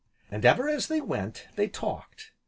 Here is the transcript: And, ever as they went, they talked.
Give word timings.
And, 0.31 0.43
ever 0.45 0.67
as 0.67 0.87
they 0.87 0.99
went, 0.99 1.47
they 1.55 1.67
talked. 1.67 2.31